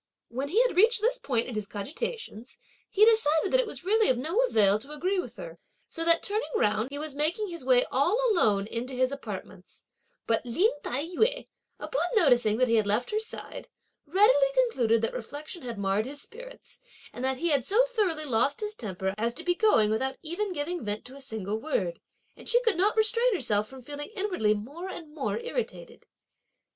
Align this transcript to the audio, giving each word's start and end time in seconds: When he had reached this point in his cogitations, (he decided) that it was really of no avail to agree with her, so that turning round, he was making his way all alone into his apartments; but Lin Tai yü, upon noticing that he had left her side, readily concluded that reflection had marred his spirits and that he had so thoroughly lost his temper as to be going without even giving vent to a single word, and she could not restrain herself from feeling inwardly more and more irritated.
When 0.29 0.47
he 0.49 0.59
had 0.63 0.75
reached 0.75 0.99
this 1.01 1.19
point 1.19 1.45
in 1.47 1.53
his 1.53 1.67
cogitations, 1.67 2.57
(he 2.89 3.05
decided) 3.05 3.51
that 3.51 3.59
it 3.59 3.67
was 3.67 3.83
really 3.83 4.09
of 4.09 4.17
no 4.17 4.41
avail 4.47 4.79
to 4.79 4.91
agree 4.91 5.19
with 5.19 5.35
her, 5.35 5.59
so 5.87 6.03
that 6.03 6.23
turning 6.23 6.49
round, 6.55 6.89
he 6.89 6.97
was 6.97 7.13
making 7.13 7.49
his 7.49 7.63
way 7.63 7.85
all 7.91 8.19
alone 8.31 8.65
into 8.65 8.95
his 8.95 9.11
apartments; 9.11 9.83
but 10.25 10.43
Lin 10.43 10.71
Tai 10.81 11.05
yü, 11.05 11.47
upon 11.79 12.01
noticing 12.15 12.57
that 12.57 12.67
he 12.67 12.77
had 12.77 12.87
left 12.87 13.11
her 13.11 13.19
side, 13.19 13.69
readily 14.07 14.47
concluded 14.55 15.03
that 15.03 15.13
reflection 15.13 15.61
had 15.61 15.77
marred 15.77 16.07
his 16.07 16.19
spirits 16.19 16.79
and 17.13 17.23
that 17.23 17.37
he 17.37 17.49
had 17.49 17.63
so 17.63 17.85
thoroughly 17.85 18.25
lost 18.25 18.59
his 18.61 18.73
temper 18.73 19.13
as 19.19 19.35
to 19.35 19.43
be 19.43 19.53
going 19.53 19.91
without 19.91 20.17
even 20.23 20.51
giving 20.51 20.83
vent 20.83 21.05
to 21.05 21.13
a 21.15 21.21
single 21.21 21.59
word, 21.59 21.99
and 22.35 22.49
she 22.49 22.59
could 22.63 22.75
not 22.75 22.97
restrain 22.97 23.35
herself 23.35 23.67
from 23.69 23.83
feeling 23.83 24.09
inwardly 24.15 24.55
more 24.55 24.89
and 24.89 25.13
more 25.13 25.37
irritated. 25.39 26.07